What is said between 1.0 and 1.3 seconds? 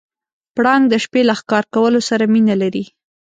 شپې